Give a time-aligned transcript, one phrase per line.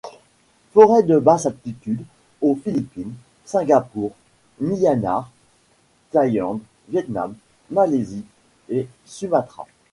[0.73, 2.03] Forêts de basse altitude
[2.41, 3.13] au Philippines,
[3.45, 4.09] Singapore,
[4.59, 5.29] Myanmar,
[6.09, 7.35] Thailande, Viet-Nam,
[7.69, 8.25] Malaisie
[8.69, 9.67] et Sumatra.